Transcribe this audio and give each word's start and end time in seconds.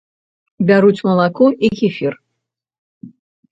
Бяруць 0.71 1.03
малако 1.09 1.45
і 1.67 1.71
кефір. 1.83 2.13